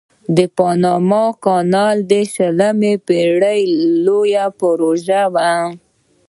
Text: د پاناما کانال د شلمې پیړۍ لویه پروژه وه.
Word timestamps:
د 0.37 0.39
پاناما 0.57 1.25
کانال 1.45 1.97
د 2.11 2.13
شلمې 2.33 2.93
پیړۍ 3.07 3.61
لویه 4.05 4.45
پروژه 4.59 5.23
وه. 5.33 5.51